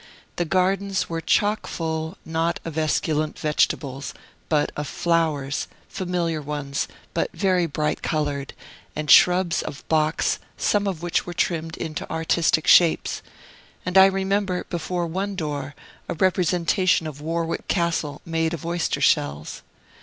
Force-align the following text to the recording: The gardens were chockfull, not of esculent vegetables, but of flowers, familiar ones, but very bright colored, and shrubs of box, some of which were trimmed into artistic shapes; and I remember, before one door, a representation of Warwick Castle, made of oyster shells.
The 0.37 0.45
gardens 0.45 1.09
were 1.09 1.21
chockfull, 1.21 2.15
not 2.25 2.59
of 2.65 2.75
esculent 2.75 3.37
vegetables, 3.37 4.15
but 4.49 4.71
of 4.75 4.87
flowers, 4.87 5.67
familiar 5.89 6.41
ones, 6.41 6.87
but 7.13 7.29
very 7.33 7.67
bright 7.67 8.01
colored, 8.01 8.55
and 8.95 9.11
shrubs 9.11 9.61
of 9.61 9.87
box, 9.89 10.39
some 10.57 10.87
of 10.87 11.03
which 11.03 11.27
were 11.27 11.35
trimmed 11.35 11.77
into 11.77 12.09
artistic 12.11 12.65
shapes; 12.65 13.21
and 13.85 13.95
I 13.95 14.07
remember, 14.07 14.63
before 14.71 15.05
one 15.05 15.35
door, 15.35 15.75
a 16.09 16.15
representation 16.15 17.05
of 17.05 17.21
Warwick 17.21 17.67
Castle, 17.67 18.21
made 18.25 18.55
of 18.55 18.65
oyster 18.65 19.01
shells. 19.01 19.61